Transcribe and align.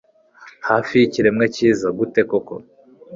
Hafi 0.67 0.93
yikiremwa 0.99 1.45
cyiza 1.55 1.87
gute 1.97 2.21
koko 2.29 2.55